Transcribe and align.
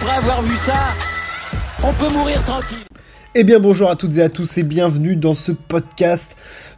après 0.00 0.16
avoir 0.16 0.42
vu 0.42 0.54
ça, 0.54 0.94
on 1.82 1.92
peut 1.92 2.12
mourir 2.12 2.42
tranquille. 2.44 2.84
Eh 3.34 3.42
bien 3.42 3.58
bonjour 3.58 3.90
à 3.90 3.96
toutes 3.96 4.16
et 4.18 4.22
à 4.22 4.28
tous 4.28 4.56
et 4.58 4.62
bienvenue 4.62 5.16
dans 5.16 5.34
ce 5.34 5.50
podcast 5.50 6.36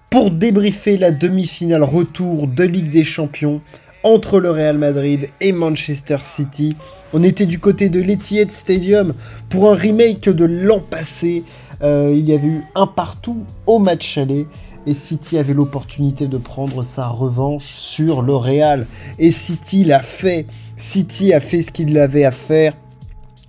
pour 0.08 0.30
débriefer 0.30 0.96
la 0.96 1.10
demi-finale 1.10 1.82
retour 1.82 2.46
de 2.46 2.64
Ligue 2.64 2.88
des 2.88 3.04
Champions 3.04 3.60
entre 4.04 4.40
le 4.40 4.50
Real 4.50 4.78
Madrid 4.78 5.28
et 5.42 5.52
Manchester 5.52 6.18
City. 6.22 6.76
On 7.12 7.22
était 7.22 7.44
du 7.44 7.58
côté 7.58 7.90
de 7.90 8.00
l'Etihad 8.00 8.50
Stadium 8.50 9.12
pour 9.50 9.70
un 9.70 9.74
remake 9.74 10.30
de 10.30 10.46
l'an 10.46 10.80
passé. 10.80 11.44
Euh, 11.82 12.14
il 12.16 12.26
y 12.26 12.32
avait 12.32 12.48
eu 12.48 12.62
un 12.74 12.86
partout 12.86 13.44
au 13.66 13.78
match 13.78 14.16
aller 14.16 14.46
et 14.86 14.94
City 14.94 15.36
avait 15.36 15.52
l'opportunité 15.52 16.26
de 16.26 16.38
prendre 16.38 16.82
sa 16.82 17.08
revanche 17.08 17.66
sur 17.66 18.22
le 18.22 18.34
Real. 18.34 18.86
Et 19.18 19.30
City 19.30 19.84
l'a 19.84 20.00
fait. 20.00 20.46
City 20.78 21.34
a 21.34 21.40
fait 21.40 21.60
ce 21.60 21.70
qu'il 21.70 21.98
avait 21.98 22.24
à 22.24 22.32
faire 22.32 22.72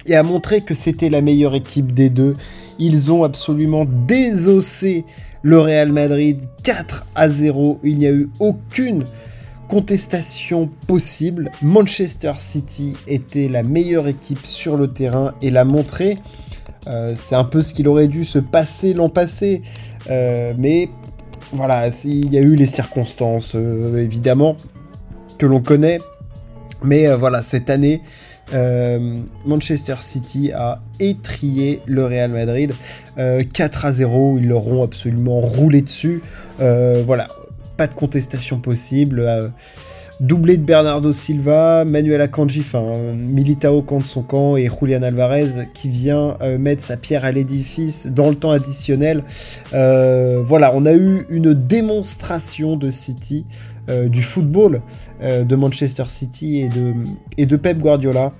et 0.05 0.15
a 0.15 0.23
montré 0.23 0.61
que 0.61 0.75
c'était 0.75 1.09
la 1.09 1.21
meilleure 1.21 1.55
équipe 1.55 1.93
des 1.93 2.09
deux. 2.09 2.35
Ils 2.79 3.11
ont 3.11 3.23
absolument 3.23 3.85
désossé 4.07 5.05
le 5.43 5.59
Real 5.59 5.91
Madrid 5.91 6.39
4 6.63 7.05
à 7.15 7.29
0. 7.29 7.79
Il 7.83 7.97
n'y 7.97 8.07
a 8.07 8.11
eu 8.11 8.29
aucune 8.39 9.03
contestation 9.67 10.69
possible. 10.87 11.49
Manchester 11.61 12.33
City 12.39 12.97
était 13.07 13.47
la 13.47 13.63
meilleure 13.63 14.07
équipe 14.07 14.45
sur 14.45 14.75
le 14.77 14.91
terrain 14.91 15.33
et 15.41 15.49
l'a 15.49 15.63
montré. 15.63 16.17
Euh, 16.87 17.13
c'est 17.15 17.35
un 17.35 17.43
peu 17.43 17.61
ce 17.61 17.73
qu'il 17.73 17.87
aurait 17.87 18.07
dû 18.07 18.25
se 18.25 18.39
passer 18.39 18.93
l'an 18.93 19.09
passé. 19.09 19.61
Euh, 20.09 20.53
mais 20.57 20.89
voilà, 21.53 21.87
il 22.03 22.33
y 22.33 22.37
a 22.37 22.41
eu 22.41 22.55
les 22.55 22.65
circonstances, 22.65 23.53
euh, 23.55 23.97
évidemment, 23.97 24.57
que 25.37 25.45
l'on 25.45 25.61
connaît. 25.61 25.99
Mais 26.83 27.13
voilà, 27.15 27.43
cette 27.43 27.69
année, 27.69 28.01
Manchester 29.45 29.95
City 30.01 30.51
a 30.51 30.81
étrié 30.99 31.81
le 31.85 32.05
Real 32.05 32.31
Madrid. 32.31 32.73
4 33.17 33.85
à 33.85 33.91
0, 33.91 34.37
ils 34.39 34.47
leur 34.47 34.67
ont 34.67 34.83
absolument 34.83 35.39
roulé 35.39 35.81
dessus. 35.81 36.21
voilà, 36.59 37.27
pas 37.77 37.87
de 37.87 37.93
contestation 37.93 38.59
possible. 38.59 39.51
Euh, 40.21 40.25
doublé 40.25 40.57
de 40.57 40.63
Bernardo 40.63 41.11
Silva, 41.13 41.85
Manuel 41.85 42.21
Akanji, 42.21 42.61
enfin 42.61 43.13
Militao 43.13 43.81
contre 43.81 44.05
son 44.05 44.23
camp 44.23 44.55
et 44.55 44.69
Julian 44.69 45.01
Alvarez 45.01 45.67
qui 45.73 45.89
vient 45.89 46.37
euh, 46.41 46.57
mettre 46.57 46.83
sa 46.83 46.97
pierre 46.97 47.25
à 47.25 47.31
l'édifice 47.31 48.07
dans 48.07 48.29
le 48.29 48.35
temps 48.35 48.51
additionnel. 48.51 49.23
Euh, 49.73 50.41
voilà, 50.45 50.73
on 50.75 50.85
a 50.85 50.93
eu 50.93 51.25
une 51.29 51.53
démonstration 51.53 52.77
de 52.77 52.91
City, 52.91 53.45
du 54.07 54.23
football 54.23 54.81
de 55.21 55.55
Manchester 55.55 56.05
City 56.07 56.69
et 57.37 57.45
de 57.45 57.55
Pep 57.57 57.77
Guardiola. 57.77 58.31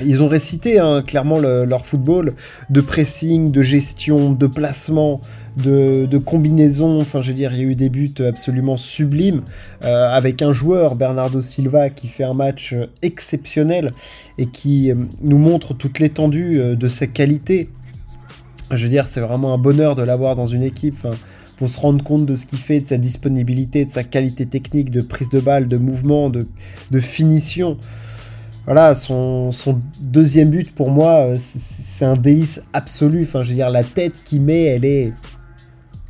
Ils 0.00 0.22
ont 0.22 0.28
récité 0.28 0.78
hein, 0.78 1.02
clairement 1.06 1.38
leur 1.38 1.84
football 1.84 2.34
de 2.70 2.80
pressing, 2.80 3.50
de 3.50 3.62
gestion, 3.62 4.32
de 4.32 4.46
placement, 4.46 5.20
de, 5.56 6.18
combinaison. 6.18 7.00
Enfin, 7.00 7.20
je 7.20 7.28
veux 7.28 7.34
dire, 7.34 7.52
il 7.52 7.58
y 7.58 7.60
a 7.60 7.64
eu 7.64 7.74
des 7.74 7.90
buts 7.90 8.14
absolument 8.26 8.76
sublimes 8.76 9.42
euh, 9.84 10.08
avec 10.08 10.40
un 10.40 10.52
joueur, 10.52 10.94
Bernardo 10.94 11.42
Silva, 11.42 11.90
qui 11.90 12.08
fait 12.08 12.24
un 12.24 12.32
match 12.32 12.72
euh, 12.72 12.86
exceptionnel 13.02 13.92
et 14.38 14.46
qui 14.46 14.90
euh, 14.90 14.94
nous 15.20 15.38
montre 15.38 15.74
toute 15.74 15.98
l'étendue 15.98 16.58
de 16.74 16.88
sa 16.88 17.06
qualité. 17.06 17.68
Je 18.70 18.84
veux 18.84 18.90
dire, 18.90 19.06
c'est 19.06 19.20
vraiment 19.20 19.52
un 19.52 19.58
bonheur 19.58 19.94
de 19.94 20.02
l'avoir 20.02 20.36
dans 20.36 20.46
une 20.46 20.62
équipe. 20.62 20.94
Enfin, 21.04 21.14
faut 21.58 21.68
se 21.68 21.78
rendre 21.78 22.02
compte 22.02 22.24
de 22.24 22.34
ce 22.34 22.46
qu'il 22.46 22.58
fait, 22.58 22.80
de 22.80 22.86
sa 22.86 22.96
disponibilité, 22.96 23.84
de 23.84 23.92
sa 23.92 24.04
qualité 24.04 24.46
technique, 24.46 24.90
de 24.90 25.02
prise 25.02 25.28
de 25.28 25.38
balle, 25.38 25.68
de 25.68 25.76
mouvement, 25.76 26.30
de, 26.30 26.46
de 26.90 26.98
finition 26.98 27.76
voilà, 28.64 28.94
son, 28.94 29.50
deuxième 30.00 30.50
but 30.50 30.72
pour 30.72 30.90
moi, 30.90 31.26
euh, 31.26 31.36
c'est 31.38 32.04
un 32.04 32.16
délice 32.16 32.62
absolu. 32.72 33.24
Enfin, 33.24 33.42
je 33.42 33.50
veux 33.50 33.54
dire, 33.56 33.70
la 33.70 33.82
tête 33.82 34.22
qu'il 34.24 34.42
met, 34.42 34.64
elle 34.64 34.84
est. 34.84 35.12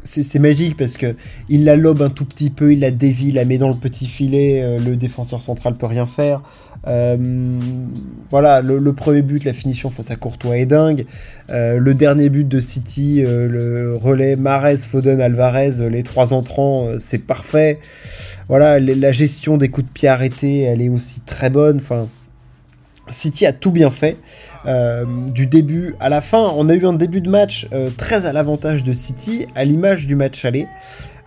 C'est 0.05 0.41
magique 0.41 0.77
parce 0.77 0.95
que 0.95 1.15
il 1.49 1.65
la 1.65 1.77
lobe 1.77 2.03
un 2.03 2.11
tout 2.11 2.25
petit 2.25 2.51
peu, 2.51 2.73
il 2.73 2.81
la 2.81 2.91
dévie, 2.91 3.29
il 3.29 3.35
la 3.37 3.45
met 3.45 3.57
dans 3.57 3.69
le 3.69 3.77
petit 3.77 4.09
filet, 4.09 4.61
euh, 4.61 4.77
le 4.77 4.97
défenseur 4.97 5.41
central 5.41 5.77
peut 5.77 5.87
rien 5.87 6.07
faire. 6.07 6.43
Euh, 6.89 7.17
voilà, 8.29 8.63
le, 8.63 8.93
premier 8.93 9.23
but, 9.23 9.45
la 9.45 9.53
finition 9.53 9.91
face 9.91 10.11
à 10.11 10.17
Courtois 10.17 10.59
est 10.59 10.67
dingue. 10.67 11.07
le 11.49 11.93
dernier 11.93 12.31
but 12.31 12.49
de 12.49 12.59
City, 12.59 13.23
le 13.23 13.95
relais 13.95 14.35
Mares, 14.35 14.79
Foden, 14.79 15.21
Alvarez, 15.21 15.89
les 15.89 16.03
trois 16.03 16.33
entrants, 16.33 16.89
c'est 16.99 17.25
parfait. 17.25 17.79
Voilà, 18.49 18.81
la 18.81 19.13
gestion 19.13 19.57
des 19.57 19.69
coups 19.69 19.87
de 19.87 19.93
pied 19.93 20.09
arrêtés, 20.09 20.63
elle 20.63 20.83
est 20.83 20.89
aussi 20.89 21.21
très 21.21 21.49
bonne. 21.49 21.77
Enfin, 21.77 22.09
City 23.13 23.47
a 23.47 23.53
tout 23.53 23.71
bien 23.71 23.91
fait. 23.91 24.17
Euh, 24.67 25.05
du 25.29 25.47
début 25.47 25.95
à 26.01 26.09
la 26.09 26.21
fin, 26.21 26.53
on 26.57 26.69
a 26.69 26.75
eu 26.75 26.87
un 26.87 26.93
début 26.93 27.21
de 27.21 27.29
match 27.29 27.67
euh, 27.73 27.91
très 27.97 28.27
à 28.27 28.33
l'avantage 28.33 28.85
de 28.85 28.93
City, 28.93 29.47
à 29.55 29.65
l'image 29.65 30.07
du 30.07 30.15
match 30.15 30.45
aller. 30.45 30.67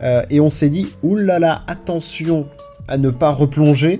Euh, 0.02 0.24
et 0.30 0.40
on 0.40 0.50
s'est 0.50 0.70
dit, 0.70 0.92
oulala, 1.04 1.64
attention 1.68 2.48
à 2.88 2.98
ne 2.98 3.10
pas 3.10 3.32
replonger. 3.32 4.00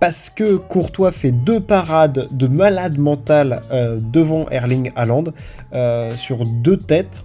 Parce 0.00 0.28
que 0.28 0.56
Courtois 0.56 1.12
fait 1.12 1.32
deux 1.32 1.60
parades 1.60 2.28
de 2.30 2.46
malade 2.46 2.98
mental 2.98 3.62
devant 4.12 4.46
Erling 4.50 4.92
Haaland 4.96 5.24
sur 6.16 6.44
deux 6.44 6.76
têtes. 6.76 7.24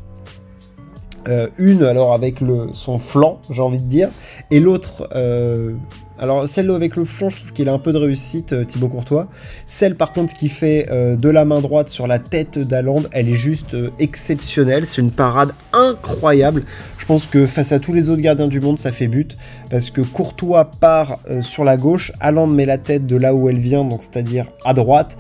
une 1.58 1.84
alors 1.84 2.14
avec 2.14 2.40
le, 2.40 2.70
son 2.72 2.98
flanc, 2.98 3.42
j'ai 3.50 3.62
envie 3.62 3.80
de 3.80 3.90
dire, 3.90 4.10
et 4.50 4.62
l'autre 4.62 5.10
alors 6.20 6.50
celle 6.50 6.70
avec 6.70 6.98
le 6.98 7.06
flanc, 7.06 7.30
je 7.30 7.38
trouve 7.38 7.54
qu'il 7.54 7.70
a 7.70 7.74
un 7.74 7.80
peu 7.80 7.94
de 7.94 7.98
réussite, 7.98 8.52
euh, 8.52 8.66
Thibaut 8.66 8.90
Courtois. 8.90 9.28
Celle 9.66 9.96
par 9.96 10.12
contre 10.12 10.34
qui 10.34 10.50
fait 10.50 10.88
euh, 10.92 11.16
de 11.16 11.30
la 11.30 11.46
main 11.46 11.62
droite 11.62 11.88
sur 11.88 12.08
la 12.08 12.20
tête 12.20 12.60
d'Aland, 12.60 13.04
elle 13.12 13.30
est 13.30 13.38
juste 13.38 13.74
euh, 13.74 13.90
exceptionnelle. 14.00 14.86
C'est 14.86 15.02
une 15.02 15.12
parade 15.12 15.54
incroyable. 15.72 16.66
Je 16.98 17.06
pense 17.06 17.26
que 17.26 17.46
face 17.46 17.72
à 17.72 17.80
tous 17.80 17.94
les 17.94 18.10
autres 18.10 18.22
gardiens 18.22 18.50
du 18.50 18.60
monde, 18.60 18.78
ça 18.78 18.92
fait 18.92 19.08
but. 19.08 19.38
Parce 19.70 19.92
que 19.92 20.02
Courtois 20.02 20.66
part 20.66 21.20
sur 21.42 21.64
la 21.64 21.78
gauche, 21.78 22.12
Aland 22.20 22.48
met 22.48 22.66
la 22.66 22.78
tête 22.78 23.08
de 23.08 23.16
là 23.16 23.34
où 23.34 23.50
elle 23.50 23.58
vient, 23.58 23.88
c'est-à-dire 24.00 24.46
à 24.66 24.74
droite. 24.74 25.18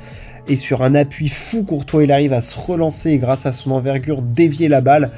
Et 0.47 0.57
sur 0.57 0.83
un 0.83 0.95
appui 0.95 1.29
fou, 1.29 1.63
Courtois 1.63 2.03
il 2.03 2.11
arrive 2.11 2.33
à 2.33 2.41
se 2.41 2.59
relancer 2.59 3.11
et 3.11 3.17
grâce 3.17 3.45
à 3.45 3.53
son 3.53 3.71
envergure 3.71 4.21
dévier 4.21 4.67
la 4.67 4.81
balle. 4.81 5.11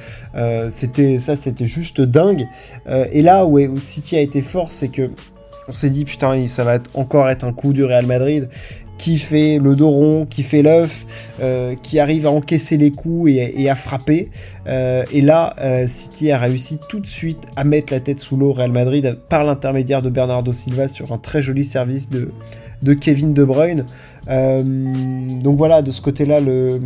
c'était 0.69 1.19
ça, 1.19 1.35
c'était 1.35 1.65
juste 1.65 1.99
dingue. 1.99 2.47
et 2.87 3.21
là 3.21 3.45
où 3.45 3.77
City 3.77 4.15
a 4.15 4.21
été 4.21 4.41
fort, 4.41 4.71
c'est 4.71 4.89
que 4.89 5.09
on 5.71 5.73
s'est 5.73 5.89
dit 5.89 6.03
putain 6.03 6.47
ça 6.47 6.65
va 6.65 6.79
encore 6.93 7.29
être 7.29 7.45
un 7.45 7.53
coup 7.53 7.71
du 7.71 7.85
Real 7.85 8.05
Madrid 8.05 8.49
qui 8.97 9.17
fait 9.17 9.57
le 9.57 9.73
dos 9.75 9.89
rond, 9.89 10.27
qui 10.29 10.43
fait 10.43 10.61
l'œuf, 10.61 11.07
euh, 11.41 11.73
qui 11.81 11.97
arrive 11.97 12.27
à 12.27 12.29
encaisser 12.29 12.77
les 12.77 12.91
coups 12.91 13.31
et, 13.31 13.67
à 13.67 13.75
frapper. 13.75 14.29
Euh, 14.67 15.03
et 15.11 15.21
là, 15.21 15.55
euh, 15.59 15.87
City 15.87 16.29
a 16.29 16.37
réussi 16.37 16.77
tout 16.87 16.99
de 16.99 17.07
suite 17.07 17.39
à 17.55 17.63
mettre 17.63 17.91
la 17.91 17.99
tête 17.99 18.19
sous 18.19 18.37
l'eau 18.37 18.49
au 18.49 18.53
Real 18.53 18.71
Madrid 18.71 19.17
par 19.27 19.43
l'intermédiaire 19.43 20.03
de 20.03 20.11
Bernardo 20.11 20.53
Silva 20.53 20.87
sur 20.87 21.11
un 21.13 21.17
très 21.17 21.41
joli 21.41 21.63
service 21.63 22.09
de 22.11 22.93
Kevin 22.93 23.33
De 23.33 23.43
Bruyne. 23.43 23.85
donc 24.27 25.57
voilà, 25.57 25.81
de 25.81 25.89
ce 25.89 26.01
côté-là, 26.01 26.39
le, 26.39 26.79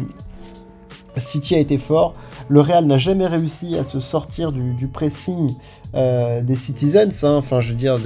City 1.17 1.55
a 1.55 1.59
été 1.59 1.77
fort. 1.77 2.15
Le 2.49 2.59
Real 2.59 2.85
n'a 2.85 2.97
jamais 2.97 3.27
réussi 3.27 3.77
à 3.77 3.83
se 3.83 3.99
sortir 3.99 4.51
du, 4.51 4.87
pressing 4.87 5.51
euh, 5.95 6.41
des 6.41 6.55
Citizens. 6.55 7.23
Hein. 7.23 7.35
Enfin, 7.37 7.59
je 7.59 7.69
veux 7.69 7.75
dire, 7.75 7.97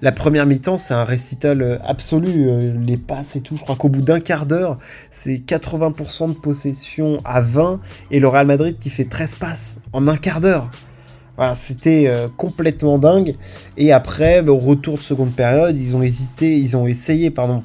la 0.00 0.12
première 0.12 0.46
mi-temps, 0.46 0.78
c'est 0.78 0.94
un 0.94 1.04
récital 1.04 1.62
euh, 1.62 1.78
absolu. 1.84 2.48
Euh, 2.48 2.72
les 2.84 2.96
passes 2.96 3.36
et 3.36 3.40
tout, 3.40 3.56
je 3.56 3.62
crois 3.62 3.76
qu'au 3.76 3.88
bout 3.88 4.00
d'un 4.02 4.20
quart 4.20 4.46
d'heure, 4.46 4.78
c'est 5.10 5.36
80% 5.36 6.28
de 6.28 6.34
possession 6.34 7.18
à 7.24 7.40
20 7.40 7.80
et 8.10 8.20
le 8.20 8.28
Real 8.28 8.46
Madrid 8.46 8.76
qui 8.78 8.90
fait 8.90 9.04
13 9.04 9.36
passes 9.36 9.78
en 9.92 10.08
un 10.08 10.16
quart 10.16 10.40
d'heure. 10.40 10.70
Voilà, 11.36 11.54
c'était 11.54 12.12
complètement 12.36 12.98
dingue. 12.98 13.36
Et 13.78 13.90
après, 13.90 14.46
au 14.46 14.58
retour 14.58 14.98
de 14.98 15.02
seconde 15.02 15.32
période, 15.32 15.74
ils 15.78 15.96
ont 15.96 16.02
hésité, 16.02 16.58
ils 16.58 16.76
ont 16.76 16.86
essayé, 16.86 17.30
pardon, 17.30 17.62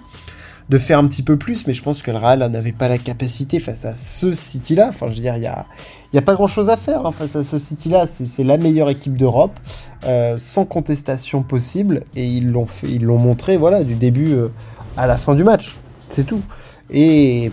de 0.70 0.78
faire 0.78 1.00
un 1.00 1.08
petit 1.08 1.24
peu 1.24 1.38
plus, 1.38 1.66
mais 1.66 1.74
je 1.74 1.82
pense 1.82 2.02
que 2.02 2.12
le 2.12 2.18
Real 2.18 2.40
n'avait 2.40 2.74
pas 2.74 2.88
la 2.88 2.98
capacité 2.98 3.60
face 3.60 3.86
à 3.86 3.96
ce 3.96 4.34
City-là. 4.34 4.88
Enfin, 4.90 5.08
je 5.08 5.14
veux 5.14 5.22
dire, 5.22 5.38
il 5.38 5.44
y 5.44 5.48
a, 5.48 5.66
a 6.14 6.22
pas 6.22 6.34
grand-chose 6.34 6.70
à 6.70 6.78
faire 6.78 7.06
hein, 7.06 7.12
face 7.12 7.36
à 7.36 7.44
ce 7.44 7.58
City-là. 7.58 8.06
C'est 8.08 8.44
la 8.44 8.58
meilleure 8.58 8.90
équipe 8.90 9.16
d'Europe, 9.16 9.58
euh, 10.06 10.38
sans 10.38 10.66
contestation 10.66 11.42
possible, 11.44 12.04
et 12.16 12.26
ils 12.26 12.52
l'ont 12.52 12.66
fait, 12.66 12.88
ils 12.88 13.04
l'ont 13.04 13.20
montré, 13.20 13.58
voilà, 13.58 13.84
du 13.84 13.96
début 13.96 14.34
euh, 14.34 14.50
à 14.98 15.08
la 15.08 15.18
fin 15.18 15.36
du 15.36 15.44
match. 15.44 15.78
C'est 16.10 16.26
tout. 16.26 16.42
Et 16.90 17.52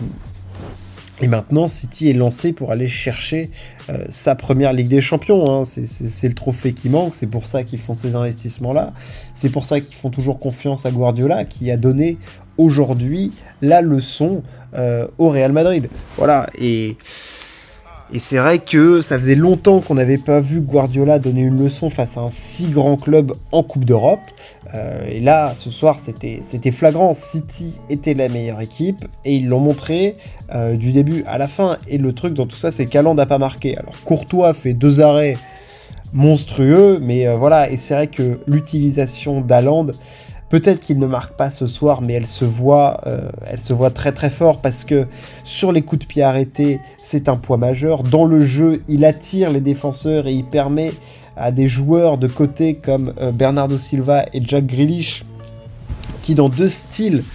et 1.21 1.27
maintenant, 1.27 1.67
City 1.67 2.09
est 2.09 2.13
lancé 2.13 2.51
pour 2.51 2.71
aller 2.71 2.89
chercher 2.89 3.49
euh, 3.89 4.05
sa 4.09 4.35
première 4.35 4.73
Ligue 4.73 4.89
des 4.89 4.99
Champions. 4.99 5.49
Hein. 5.49 5.63
C'est 5.63 6.27
le 6.27 6.33
trophée 6.33 6.73
qui 6.73 6.89
manque, 6.89 7.15
c'est 7.15 7.27
pour 7.27 7.47
ça 7.47 7.63
qu'ils 7.63 7.79
font 7.79 7.93
ces 7.93 8.15
investissements-là. 8.15 8.91
C'est 9.33 9.49
pour 9.49 9.65
ça 9.65 9.79
qu'ils 9.79 9.95
font 9.95 10.09
toujours 10.09 10.39
confiance 10.39 10.85
à 10.85 10.91
Guardiola, 10.91 11.45
qui 11.45 11.71
a 11.71 11.77
donné 11.77 12.17
aujourd'hui 12.57 13.31
la 13.61 13.81
leçon 13.81 14.43
euh, 14.75 15.07
au 15.17 15.29
Real 15.29 15.51
Madrid. 15.51 15.89
Voilà, 16.17 16.47
et 16.57 16.97
Et 18.13 18.19
c'est 18.19 18.37
vrai 18.37 18.59
que 18.59 19.01
ça 19.01 19.17
faisait 19.17 19.35
longtemps 19.35 19.79
qu'on 19.81 19.95
n'avait 19.95 20.19
pas 20.19 20.39
vu 20.39 20.61
Guardiola 20.61 21.17
donner 21.17 21.41
une 21.41 21.63
leçon 21.63 21.89
face 21.89 22.17
à 22.17 22.21
un 22.21 22.29
si 22.29 22.67
grand 22.67 22.97
club 22.97 23.33
en 23.51 23.63
Coupe 23.63 23.83
d'Europe. 23.83 24.19
Euh, 24.75 25.07
et 25.09 25.21
là, 25.21 25.53
ce 25.55 25.71
soir, 25.71 25.97
c'était 25.99 26.71
flagrant. 26.71 27.13
City 27.15 27.73
était 27.89 28.13
la 28.13 28.29
meilleure 28.29 28.61
équipe 28.61 29.03
et 29.25 29.35
ils 29.37 29.47
l'ont 29.47 29.59
montré 29.59 30.17
euh, 30.53 30.75
du 30.75 30.91
début 30.91 31.23
à 31.25 31.39
la 31.39 31.47
fin. 31.47 31.77
Et 31.87 31.97
le 31.97 32.13
truc 32.13 32.35
dans 32.35 32.45
tout 32.45 32.57
ça, 32.57 32.71
c'est 32.71 32.85
qu'Aland 32.85 33.15
n'a 33.15 33.25
pas 33.25 33.39
marqué. 33.39 33.75
Alors 33.75 33.95
Courtois 34.03 34.53
fait 34.53 34.73
deux 34.73 35.01
arrêts 35.01 35.37
monstrueux, 36.13 36.99
mais 37.01 37.27
voilà. 37.35 37.71
Et 37.71 37.77
c'est 37.77 37.95
vrai 37.95 38.07
que 38.07 38.39
l'utilisation 38.45 39.41
d'Aland, 39.41 39.87
Peut-être 40.55 40.79
qu'il 40.79 40.99
ne 40.99 41.05
marque 41.05 41.33
pas 41.33 41.51
ce 41.51 41.67
soir, 41.67 42.01
mais 42.01 42.13
elle 42.13 42.27
se 42.27 42.45
voit, 42.45 43.01
elle 43.45 43.59
se 43.59 43.73
voit 43.73 43.89
très 43.89 44.13
très 44.13 44.29
fort 44.29 44.61
parce 44.61 44.85
que 44.85 45.05
sur 45.43 45.73
les 45.73 45.81
coups 45.81 46.03
de 46.03 46.07
pied 46.07 46.23
arrêtés, 46.23 46.79
c'est 47.03 47.27
un 47.27 47.35
poids 47.35 47.57
majeur. 47.57 48.03
Dans 48.03 48.23
le 48.23 48.39
jeu, 48.39 48.81
il 48.87 49.03
attire 49.03 49.51
les 49.51 49.59
défenseurs 49.59 50.27
et 50.27 50.33
il 50.33 50.45
permet 50.45 50.93
à 51.35 51.51
des 51.51 51.67
joueurs 51.67 52.17
de 52.17 52.29
côté 52.29 52.75
comme 52.75 53.13
euh, 53.19 53.33
Bernardo 53.33 53.77
Silva 53.77 54.27
et 54.31 54.41
Jack 54.41 54.65
Grealish, 54.65 55.25
qui 56.23 56.35
dans 56.35 56.47
deux 56.47 56.69
styles 56.69 57.25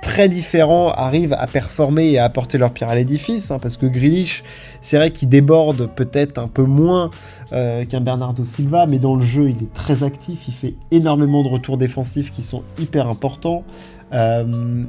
très 0.00 0.28
différents 0.28 0.90
arrivent 0.90 1.32
à 1.32 1.46
performer 1.46 2.10
et 2.10 2.18
à 2.18 2.24
apporter 2.24 2.58
leur 2.58 2.72
pierre 2.72 2.90
à 2.90 2.94
l'édifice, 2.94 3.50
hein, 3.50 3.58
parce 3.60 3.76
que 3.76 3.86
Grealish, 3.86 4.44
c'est 4.80 4.96
vrai 4.96 5.10
qu'il 5.10 5.28
déborde 5.28 5.88
peut-être 5.94 6.38
un 6.38 6.48
peu 6.48 6.64
moins 6.64 7.10
euh, 7.52 7.84
qu'un 7.84 8.00
Bernardo 8.00 8.44
Silva, 8.44 8.86
mais 8.86 8.98
dans 8.98 9.16
le 9.16 9.22
jeu, 9.22 9.50
il 9.50 9.62
est 9.62 9.72
très 9.72 10.02
actif, 10.02 10.48
il 10.48 10.54
fait 10.54 10.74
énormément 10.90 11.42
de 11.42 11.48
retours 11.48 11.78
défensifs 11.78 12.32
qui 12.32 12.42
sont 12.42 12.62
hyper 12.78 13.08
importants. 13.08 13.64
Euh, 14.12 14.84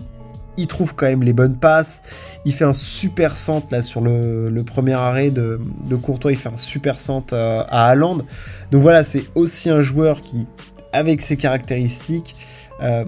il 0.57 0.67
trouve 0.67 0.93
quand 0.93 1.05
même 1.05 1.23
les 1.23 1.31
bonnes 1.31 1.55
passes. 1.55 2.01
Il 2.43 2.53
fait 2.53 2.65
un 2.65 2.73
super 2.73 3.37
centre 3.37 3.67
là 3.71 3.81
sur 3.81 4.01
le, 4.01 4.63
premier 4.65 4.93
arrêt 4.93 5.31
de, 5.31 5.57
Courtois. 6.01 6.33
Il 6.33 6.37
fait 6.37 6.49
un 6.49 6.57
super 6.57 6.99
centre 6.99 7.33
à, 7.33 7.61
à 7.61 7.89
Haaland. 7.89 8.17
Donc 8.71 8.81
voilà, 8.81 9.05
c'est 9.05 9.23
aussi 9.35 9.69
un 9.69 9.79
joueur 9.79 10.19
qui, 10.19 10.47
avec 10.91 11.21
ses 11.21 11.37
caractéristiques, 11.37 12.35
euh, 12.81 13.05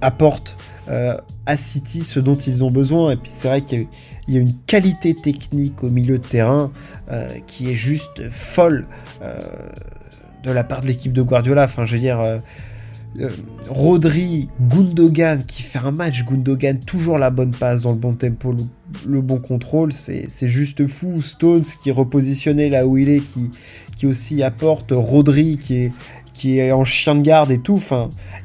apporte 0.00 0.56
euh, 0.60 0.75
à 0.88 1.56
City 1.56 2.02
ce 2.02 2.20
dont 2.20 2.36
ils 2.36 2.62
ont 2.64 2.70
besoin. 2.70 3.12
Et 3.12 3.16
puis 3.16 3.30
c'est 3.34 3.48
vrai 3.48 3.62
qu'il 3.62 3.86
y, 4.28 4.36
a 4.36 4.40
une 4.40 4.54
qualité 4.66 5.14
technique 5.14 5.82
au 5.82 5.88
milieu 5.88 6.18
de 6.18 6.26
terrain 6.26 6.72
euh, 7.10 7.28
qui 7.46 7.70
est 7.70 7.74
juste 7.74 8.28
folle 8.30 8.86
de 10.44 10.50
la 10.50 10.64
part 10.64 10.80
de 10.80 10.86
l'équipe 10.86 11.12
de 11.12 11.22
Guardiola. 11.22 11.64
Enfin, 11.64 11.86
je 11.86 11.94
veux 11.94 12.00
dire 12.00 12.20
euh, 13.20 13.30
Rodri, 13.68 14.48
Gundogan, 14.60 15.42
qui 15.46 15.62
fait 15.62 15.78
un 15.78 15.90
match, 15.90 16.24
Gundogan, 16.24 16.78
toujours 16.80 17.18
la 17.18 17.30
bonne 17.30 17.52
passe 17.52 17.82
dans 17.82 17.92
le 17.92 17.98
bon 17.98 18.14
tempo, 18.14 18.54
le, 19.06 19.20
bon 19.20 19.38
contrôle, 19.38 19.92
c'est 19.92 20.48
juste 20.48 20.86
fou. 20.86 21.22
Stones 21.22 21.64
qui 21.82 21.88
est 21.88 21.92
repositionné 21.92 22.68
là 22.68 22.86
où 22.86 22.98
il 22.98 23.08
est, 23.08 23.20
qui, 23.20 23.50
qui 23.96 24.06
aussi 24.06 24.42
apporte, 24.42 24.92
Rodri 24.92 25.58
qui 25.58 25.76
est, 25.76 25.92
qui 26.36 26.58
est 26.58 26.70
en 26.70 26.84
chien 26.84 27.14
de 27.14 27.22
garde 27.22 27.50
et 27.50 27.58
tout. 27.58 27.82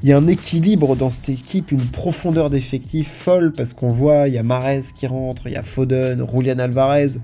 Il 0.02 0.10
y 0.10 0.14
a 0.14 0.18
un 0.18 0.28
équilibre 0.28 0.96
dans 0.96 1.10
cette 1.10 1.28
équipe, 1.28 1.72
une 1.72 1.86
profondeur 1.86 2.50
d'effectif 2.50 3.12
folle 3.12 3.52
parce 3.52 3.74
qu'on 3.74 3.90
voit, 3.90 4.30
il 4.30 4.34
y 4.34 4.38
a 4.38 4.44
Mares 4.44 4.94
qui 4.96 5.08
rentre, 5.08 5.48
il 5.48 5.54
y 5.54 5.58
a 5.58 5.64
Foden, 5.64 6.26
Julian 6.34 6.60
Alvarez. 6.60 7.18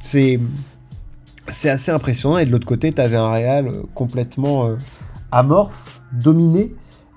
C'est 0.00 0.40
c'est 1.50 1.68
assez 1.68 1.90
impressionnant. 1.90 2.38
Et 2.38 2.46
de 2.46 2.50
l'autre 2.50 2.66
côté, 2.66 2.92
tu 2.92 3.00
avais 3.00 3.16
un 3.16 3.30
Real 3.30 3.72
complètement 3.94 4.66
euh, 4.66 4.76
amorphe 5.30 6.00
dominé. 6.12 6.74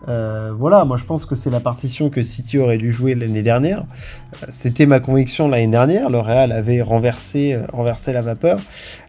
Euh, 0.07 0.51
voilà, 0.57 0.83
moi 0.83 0.97
je 0.97 1.05
pense 1.05 1.25
que 1.25 1.35
c'est 1.35 1.51
la 1.51 1.59
partition 1.59 2.09
que 2.09 2.23
City 2.23 2.57
aurait 2.57 2.77
dû 2.77 2.91
jouer 2.91 3.13
l'année 3.13 3.43
dernière. 3.43 3.85
Euh, 4.41 4.47
c'était 4.49 4.87
ma 4.87 4.99
conviction 4.99 5.47
l'année 5.47 5.67
dernière. 5.67 6.09
Le 6.09 6.17
Real 6.17 6.51
avait 6.51 6.81
renversé, 6.81 7.53
euh, 7.53 7.65
renversé 7.71 8.11
la 8.11 8.21
vapeur. 8.21 8.59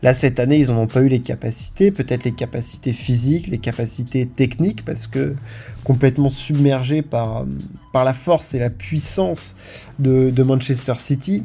Là, 0.03 0.13
cette 0.13 0.39
année, 0.39 0.59
ils 0.59 0.69
n'ont 0.69 0.87
pas 0.87 1.01
eu 1.01 1.09
les 1.09 1.21
capacités, 1.21 1.91
peut-être 1.91 2.25
les 2.25 2.33
capacités 2.33 2.93
physiques, 2.93 3.47
les 3.47 3.59
capacités 3.59 4.27
techniques, 4.27 4.85
parce 4.85 5.07
que 5.07 5.35
complètement 5.83 6.31
submergés 6.31 7.03
par, 7.03 7.47
par 7.93 8.05
la 8.05 8.13
force 8.13 8.55
et 8.55 8.59
la 8.59 8.71
puissance 8.71 9.57
de, 9.99 10.43
Manchester 10.43 10.95
City. 10.99 11.45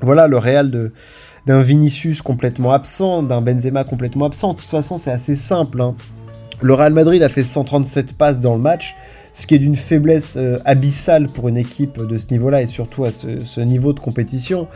Voilà, 0.00 0.26
le 0.26 0.38
Real 0.38 0.92
d'un 1.46 1.62
Vinicius 1.62 2.22
complètement 2.22 2.72
absent, 2.72 3.22
d'un 3.22 3.40
Benzema 3.40 3.84
complètement 3.84 4.26
absent. 4.26 4.52
De 4.52 4.58
toute 4.58 4.66
façon, 4.66 4.98
c'est 4.98 5.10
assez 5.10 5.36
simple. 5.36 5.80
Hein. 5.80 5.94
Le 6.60 6.74
Real 6.74 6.92
Madrid 6.92 7.22
a 7.22 7.28
fait 7.28 7.44
137 7.44 8.16
passes 8.16 8.40
dans 8.40 8.54
le 8.54 8.60
match, 8.60 8.96
ce 9.32 9.46
qui 9.46 9.54
est 9.54 9.58
d'une 9.58 9.76
faiblesse 9.76 10.36
euh, 10.36 10.58
abyssale 10.64 11.28
pour 11.28 11.48
une 11.48 11.56
équipe 11.56 12.02
de 12.04 12.18
ce 12.18 12.32
niveau-là 12.32 12.62
et 12.62 12.66
surtout 12.66 13.04
à 13.04 13.10
ce, 13.12 13.60
niveau 13.60 13.92
de 13.92 14.00
compétition. 14.00 14.66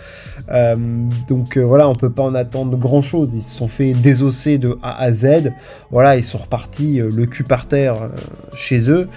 Euh, 0.51 0.77
donc 1.29 1.57
euh, 1.57 1.63
voilà, 1.63 1.89
on 1.89 1.95
peut 1.95 2.11
pas 2.11 2.23
en 2.23 2.35
attendre 2.37 2.77
grand-chose. 2.77 3.31
Ils 3.35 3.43
se 3.43 3.57
sont 3.57 3.67
fait 3.67 3.95
désosser 3.95 4.59
de 4.59 4.79
A 4.83 5.03
à 5.03 5.13
Z. 5.13 5.53
Voilà, 5.91 6.17
ils 6.17 6.25
sont 6.25 6.39
repartis 6.39 7.01
le 7.01 7.27
cul 7.27 7.45
par 7.45 7.67
terre 7.67 7.97
chez 8.55 8.89
eux. 8.89 9.09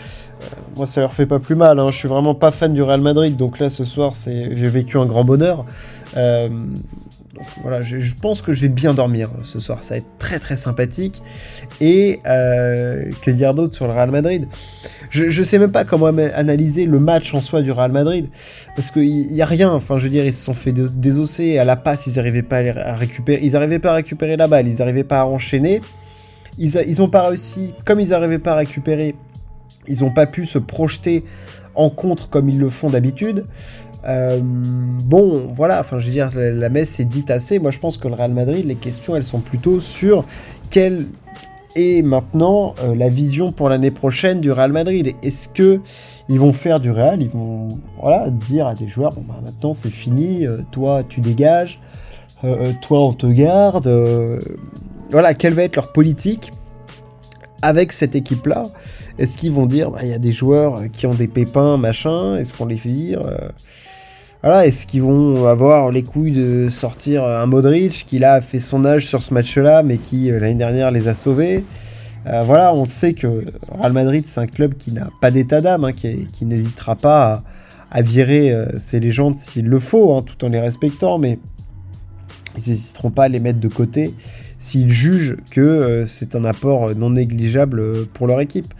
moi, 0.76 0.88
ça 0.88 1.02
leur 1.02 1.14
fait 1.14 1.28
pas 1.28 1.40
plus 1.40 1.56
mal. 1.56 1.80
Hein. 1.80 1.92
Je 1.92 1.98
suis 1.98 2.08
vraiment 2.08 2.34
pas 2.34 2.50
fan 2.50 2.74
du 2.74 2.82
Real 2.82 3.02
Madrid, 3.02 3.38
donc 3.38 3.60
là 3.60 3.70
ce 3.70 3.86
soir, 3.86 4.14
j'ai 4.26 4.70
vécu 4.70 4.98
un 4.98 5.06
grand 5.06 5.24
bonheur 5.24 5.66
voilà, 7.62 7.82
je, 7.82 8.14
pense 8.14 8.42
que 8.42 8.54
je 8.54 8.62
vais 8.62 8.70
bien 8.70 8.94
dormir 8.94 9.30
ce 9.44 9.60
soir. 9.60 9.84
Ça 9.84 9.96
va 9.96 9.98
être 9.98 10.18
très 10.20 10.40
très 10.40 10.58
sympathique. 10.58 11.22
Et 11.82 12.20
euh, 12.26 13.12
que 13.22 13.32
dire 13.32 13.54
d'autre 13.54 13.74
sur 13.74 13.88
le 13.88 13.94
Real 13.94 14.12
Madrid? 14.12 14.48
Je, 15.10 15.26
ne 15.26 15.46
sais 15.46 15.58
même 15.58 15.72
pas 15.72 15.86
comment 15.86 16.08
analyser 16.08 16.86
le 16.86 17.00
match 17.00 17.34
en 17.34 17.42
soi 17.42 17.62
du 17.62 17.72
Real 17.72 17.92
Madrid. 17.92 18.28
Parce 18.76 18.92
qu'il 18.92 19.28
n'y 19.28 19.42
a 19.42 19.46
rien. 19.46 19.72
Enfin, 19.72 19.98
je 19.98 20.04
veux 20.04 20.10
dire, 20.10 20.26
ils 20.26 20.34
se 20.34 20.44
sont 20.44 20.54
fait 20.54 20.72
désosser. 20.72 21.58
À 21.58 21.66
la 21.66 21.76
passe, 21.76 22.08
ils 22.08 22.16
n'arrivaient 22.16 22.42
pas 22.42 22.58
à, 22.58 22.96
récupérer. 22.96 23.40
Ils 23.44 23.54
n'arrivaient 23.54 23.80
pas 23.80 23.92
à 23.92 23.96
récupérer 23.96 24.38
la 24.38 24.48
balle. 24.48 24.68
Ils 24.68 24.78
n'arrivaient 24.78 25.04
pas 25.04 25.22
à 25.22 25.26
enchaîner. 25.26 25.82
Ils, 26.58 26.76
ils 26.88 27.02
ont 27.02 27.10
pas 27.10 27.28
réussi. 27.28 27.74
Comme 27.86 28.00
ils 28.00 28.10
n'arrivaient 28.10 28.40
pas 28.40 28.54
à 28.54 28.58
récupérer, 28.58 29.16
ils 29.88 30.02
n'ont 30.02 30.12
pas 30.12 30.26
pu 30.26 30.46
se 30.46 30.58
projeter 30.58 31.24
en 31.76 31.90
contre 31.90 32.30
comme 32.30 32.50
ils 32.50 32.60
le 32.60 32.70
font 32.70 32.90
d'habitude. 32.90 33.46
Euh, 34.08 34.40
bon, 34.42 35.52
voilà, 35.56 35.80
enfin, 35.80 36.00
je 36.00 36.06
veux 36.06 36.12
dire, 36.12 36.30
la, 36.36 36.70
messe 36.70 37.00
est 37.00 37.06
dite 37.06 37.32
assez. 37.32 37.60
Moi, 37.60 37.72
je 37.72 37.80
pense 37.80 37.98
que 37.98 38.08
le 38.08 38.14
Real 38.14 38.32
Madrid, 38.32 38.66
les 38.66 38.76
questions, 38.76 39.16
elles 39.16 39.24
sont 39.24 39.40
plutôt 39.40 39.80
sur 39.80 40.26
quelle 40.70 41.06
est 41.76 42.04
maintenant 42.04 42.76
euh, 42.84 42.96
la 42.96 43.10
vision 43.10 43.52
pour 43.52 43.68
l'année 43.70 43.92
prochaine 43.92 44.42
du 44.42 44.52
Real 44.52 44.72
Madrid. 44.72 45.16
Est-ce 45.24 45.50
que 45.50 45.82
ils 46.30 46.40
vont 46.40 46.54
faire 46.54 46.80
du 46.80 46.92
Real? 46.92 47.22
Ils 47.22 47.30
vont, 47.30 47.80
dire 48.50 48.68
à 48.68 48.76
des 48.76 48.88
joueurs, 48.88 49.14
bon, 49.14 49.24
bah, 49.28 49.40
maintenant, 49.44 49.74
c'est 49.74 49.90
fini, 49.90 50.46
euh, 50.46 50.60
toi, 50.72 51.04
tu 51.08 51.22
dégages, 51.22 51.80
toi, 52.82 53.08
on 53.08 53.14
te 53.14 53.26
garde. 53.26 53.90
voilà, 55.10 55.34
quelle 55.34 55.56
va 55.56 55.64
être 55.64 55.78
leur 55.78 55.92
politique 55.92 56.52
avec 57.64 57.92
cette 57.92 58.16
équipe-là? 58.16 58.68
Est-ce 59.18 59.36
qu'ils 59.36 59.52
vont 59.52 59.66
dire, 59.66 59.90
bah, 59.90 60.00
il 60.04 60.10
y 60.10 60.14
a 60.14 60.20
des 60.20 60.32
joueurs 60.32 60.84
qui 60.94 61.08
ont 61.08 61.16
des 61.16 61.28
pépins, 61.28 61.78
machin, 61.78 62.38
est-ce 62.38 62.54
qu'on 62.54 62.68
les 62.68 62.78
fait 62.78 62.90
dire 62.90 63.22
voilà, 64.46 64.68
est-ce 64.68 64.86
qu'ils 64.86 65.02
vont 65.02 65.48
avoir 65.48 65.90
les 65.90 66.04
couilles 66.04 66.32
de 66.32 66.70
sortir 66.70 67.26
un 67.26 67.48
Modric 67.48 68.06
qui 68.08 68.20
là 68.20 68.34
a 68.34 68.42
fait 68.42 68.60
son 68.60 68.86
âge 68.86 69.08
sur 69.08 69.24
ce 69.24 69.34
match-là, 69.34 69.82
mais 69.82 69.98
qui 69.98 70.30
euh, 70.30 70.38
l'année 70.38 70.54
dernière 70.54 70.92
les 70.92 71.08
a 71.08 71.16
sauvés? 71.16 71.64
Euh, 72.28 72.44
Voilà, 72.44 72.72
on 72.72 72.86
sait 72.86 73.14
que 73.16 73.44
Real 73.72 73.92
Madrid 73.92 74.28
c'est 74.28 74.40
un 74.40 74.46
club 74.46 74.76
qui 74.76 74.92
n'a 74.92 75.10
pas 75.20 75.32
d'état 75.32 75.62
d'âme, 75.62 75.86
hein, 75.86 75.94
qui, 75.94 76.46
n'hésitera 76.46 76.96
pas 76.96 77.44
à, 77.90 78.02
virer 78.04 78.52
euh, 78.52 78.78
ses 78.78 79.00
légendes 79.00 79.36
s'il 79.36 79.66
le 79.66 79.80
faut, 79.80 80.14
hein, 80.14 80.22
tout 80.22 80.46
en 80.46 80.50
les 80.50 80.60
respectant, 80.60 81.18
mais 81.18 81.40
ils 82.56 82.70
n'hésiteront 82.70 83.10
pas 83.10 83.24
à 83.24 83.30
les 83.30 83.40
mettre 83.40 83.60
de 83.60 83.68
côté 83.68 84.14
s'ils 84.60 84.92
jugent 84.92 85.38
que 85.50 86.04
c'est 86.06 86.36
un 86.36 86.46
apport 86.46 86.96
non 86.96 87.10
négligeable 87.10 88.06
pour 88.14 88.28
leur 88.28 88.42
équipe. 88.42 88.76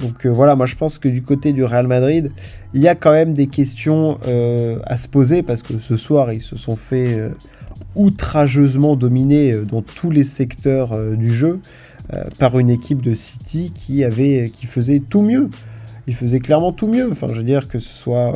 Donc 0.00 0.26
euh, 0.26 0.28
voilà, 0.28 0.54
moi 0.54 0.66
je 0.66 0.76
pense 0.76 0.98
que 0.98 1.08
du 1.08 1.22
côté 1.22 1.52
du 1.52 1.64
Real 1.64 1.86
Madrid, 1.86 2.30
il 2.72 2.80
y 2.80 2.88
a 2.88 2.94
quand 2.94 3.10
même 3.10 3.32
des 3.32 3.48
questions 3.48 4.18
euh, 4.26 4.78
à 4.84 4.96
se 4.96 5.08
poser 5.08 5.42
parce 5.42 5.62
que 5.62 5.78
ce 5.78 5.96
soir 5.96 6.32
ils 6.32 6.40
se 6.40 6.56
sont 6.56 6.76
fait 6.76 7.14
euh, 7.14 7.30
outrageusement 7.94 8.96
dominer 8.96 9.54
dans 9.62 9.82
tous 9.82 10.10
les 10.10 10.24
secteurs 10.24 10.96
du 11.16 11.32
jeu 11.32 11.60
par 12.38 12.58
une 12.58 12.70
équipe 12.70 13.02
de 13.02 13.12
City 13.12 13.72
qui 13.74 14.04
avait, 14.04 14.50
qui 14.54 14.66
faisait 14.66 15.00
tout 15.00 15.20
mieux. 15.22 15.50
Il 16.06 16.14
faisait 16.14 16.38
clairement 16.38 16.72
tout 16.72 16.86
mieux. 16.86 17.10
Enfin, 17.10 17.26
je 17.28 17.34
veux 17.34 17.42
dire 17.42 17.68
que 17.68 17.78
ce 17.78 17.92
soit 17.92 18.32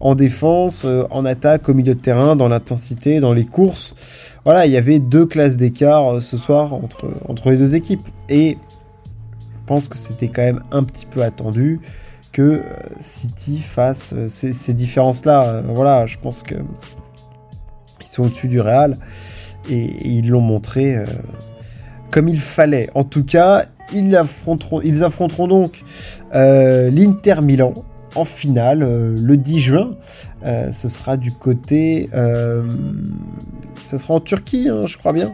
en 0.00 0.14
défense, 0.14 0.86
en 1.10 1.24
attaque, 1.24 1.68
au 1.68 1.74
milieu 1.74 1.94
de 1.94 2.00
terrain, 2.00 2.36
dans 2.36 2.48
l'intensité, 2.48 3.18
dans 3.18 3.32
les 3.32 3.44
courses. 3.44 3.94
Voilà, 4.44 4.66
il 4.66 4.72
y 4.72 4.76
avait 4.76 4.98
deux 4.98 5.26
classes 5.26 5.56
d'écart 5.56 6.22
ce 6.22 6.36
soir 6.36 6.72
entre, 6.72 7.10
entre 7.28 7.50
les 7.50 7.56
deux 7.56 7.74
équipes. 7.74 8.06
Et 8.28 8.56
pense 9.62 9.88
que 9.88 9.98
c'était 9.98 10.28
quand 10.28 10.42
même 10.42 10.62
un 10.70 10.84
petit 10.84 11.06
peu 11.06 11.22
attendu 11.22 11.80
que 12.32 12.42
euh, 12.42 12.62
City 13.00 13.58
fasse 13.58 14.12
euh, 14.14 14.26
ces, 14.28 14.72
différences-là. 14.72 15.44
Euh, 15.44 15.62
voilà, 15.66 16.06
je 16.06 16.18
pense 16.18 16.42
que 16.42 16.54
ils 18.00 18.06
sont 18.06 18.24
au-dessus 18.24 18.48
du 18.48 18.60
Real 18.60 18.98
et, 19.70 20.08
ils 20.08 20.28
l'ont 20.28 20.40
montré 20.40 21.02
comme 22.10 22.28
il 22.28 22.40
fallait. 22.40 22.90
En 22.94 23.04
tout 23.04 23.24
cas, 23.24 23.64
ils 23.94 24.14
affronteront, 24.16 24.82
ils 24.82 25.02
affronteront 25.02 25.48
donc 25.48 25.82
l'Inter 26.34 27.36
Milan 27.40 27.72
en 28.14 28.26
finale 28.26 28.80
le 28.80 29.36
10 29.38 29.60
juin. 29.60 29.96
ce 30.44 30.88
sera 30.88 31.16
du 31.16 31.32
côté... 31.32 32.10
ça 33.84 33.98
sera 33.98 34.14
en 34.14 34.20
Turquie, 34.20 34.68
hein, 34.68 34.86
je 34.86 34.96
crois 34.98 35.12
bien. 35.12 35.32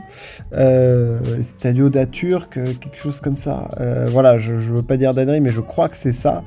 Stadio 1.43 1.89
d'Aturk, 1.91 2.55
quelque 2.55 2.97
chose 2.97 3.21
comme 3.21 3.37
ça. 3.37 3.69
voilà, 4.09 4.39
je 4.39 4.55
ne 4.55 4.77
veux 4.77 4.83
pas 4.83 4.97
dire 4.97 5.15
d'annerie, 5.15 5.41
mais 5.41 5.53
je 5.53 5.61
crois 5.61 5.89
que 5.89 5.97
c'est 5.97 6.13
ça. 6.13 6.43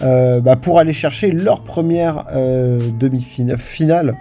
Bah, 0.00 0.56
pour 0.60 0.78
aller 0.78 0.92
chercher 0.92 1.30
leur 1.30 1.62
première 1.62 2.26
demi-finale 2.98 4.16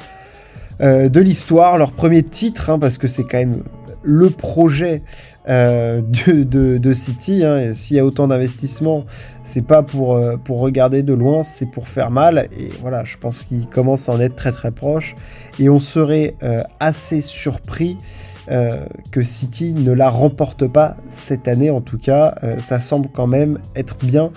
de 0.80 1.20
l'histoire, 1.20 1.78
leur 1.78 1.92
premier 1.92 2.24
titre, 2.24 2.70
hein, 2.70 2.80
parce 2.80 2.98
que 2.98 3.08
c'est 3.08 3.24
quand 3.24 3.38
même 3.38 3.64
le 4.06 4.30
projet 4.30 5.02
euh, 5.50 6.02
de, 6.02 6.94
City. 6.94 7.44
Hein, 7.44 7.74
s'il 7.74 7.98
y 7.98 8.00
a 8.00 8.06
autant 8.06 8.28
d'investissements, 8.28 9.06
c'est 9.44 9.66
pas 9.66 9.84
pour, 9.84 10.16
euh, 10.16 10.38
pour 10.38 10.60
regarder 10.60 11.04
de 11.04 11.14
loin, 11.14 11.44
c'est 11.44 11.66
pour 11.66 11.88
faire 11.88 12.12
mal. 12.12 12.48
Et 12.58 12.70
voilà, 12.82 13.04
je 13.04 13.18
pense 13.18 13.44
qu'il 13.44 13.68
commence 13.68 14.08
à 14.08 14.14
en 14.14 14.20
être 14.20 14.36
très 14.36 14.52
très 14.52 14.72
proche. 14.72 15.16
Et 15.60 15.70
on 15.70 15.80
serait 15.80 16.36
euh, 16.44 16.64
assez 16.80 17.22
surpris 17.22 17.98
que 19.12 19.24
City 19.24 19.74
ne 19.74 19.92
la 19.92 20.08
remporte 20.08 20.68
pas 20.68 20.98
cette 21.10 21.48
année. 21.48 21.72
En 21.72 21.82
tout 21.82 21.98
cas, 21.98 22.36
ça 22.60 22.80
semble 22.80 23.08
quand 23.12 23.26
même 23.26 23.58
être 23.76 23.98
bien 24.06 24.30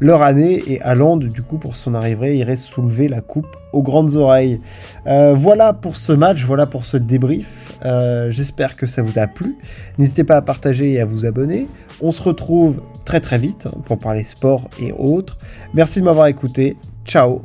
leur 0.00 0.20
année 0.20 0.62
et 0.66 0.82
Haaland, 0.82 1.16
du 1.16 1.40
coup, 1.40 1.56
pour 1.56 1.74
son 1.74 1.94
arrivée, 1.94 2.36
irait 2.36 2.56
soulever 2.56 3.08
la 3.08 3.22
coupe 3.22 3.56
aux 3.72 3.80
grandes 3.80 4.16
oreilles. 4.16 4.60
Voilà 5.06 5.72
pour 5.72 5.96
ce 5.96 6.12
match, 6.12 6.44
voilà 6.44 6.66
pour 6.66 6.84
ce 6.84 6.98
débrief. 6.98 7.63
Euh, 7.84 8.32
j'espère 8.32 8.76
que 8.76 8.86
ça 8.86 9.02
vous 9.02 9.18
a 9.18 9.26
plu. 9.26 9.56
N'hésitez 9.98 10.24
pas 10.24 10.36
à 10.36 10.42
partager 10.42 10.92
et 10.92 11.00
à 11.00 11.04
vous 11.04 11.26
abonner. 11.26 11.66
On 12.00 12.12
se 12.12 12.22
retrouve 12.22 12.80
très 13.04 13.20
très 13.20 13.38
vite 13.38 13.66
hein, 13.66 13.78
pour 13.84 13.98
parler 13.98 14.24
sport 14.24 14.68
et 14.80 14.92
autres. 14.92 15.38
Merci 15.74 16.00
de 16.00 16.04
m'avoir 16.04 16.26
écouté. 16.26 16.76
Ciao, 17.04 17.42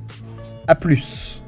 à 0.68 0.76
plus. 0.76 1.39